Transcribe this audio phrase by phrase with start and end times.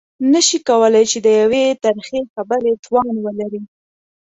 [0.31, 3.61] نه شي کولای چې د يوې ترخې خبرې توان ولري.